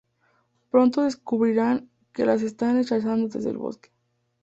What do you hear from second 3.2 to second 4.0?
desde el bosque.